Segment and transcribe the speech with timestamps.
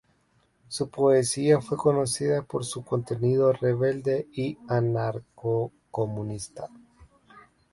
[0.67, 6.69] Su poesía fue conocida por su contenido rebelde y anarco-comunista.